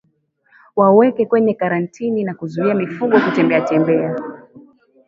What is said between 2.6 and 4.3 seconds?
mifugo kutembeatembea